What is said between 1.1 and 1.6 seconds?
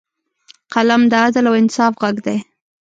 د عدل او